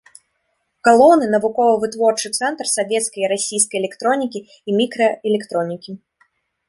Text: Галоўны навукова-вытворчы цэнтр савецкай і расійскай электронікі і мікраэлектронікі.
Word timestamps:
Галоўны 0.87 1.25
навукова-вытворчы 1.33 2.27
цэнтр 2.39 2.65
савецкай 2.77 3.21
і 3.25 3.29
расійскай 3.35 3.77
электронікі 3.83 4.39
і 4.49 4.71
мікраэлектронікі. 4.83 5.91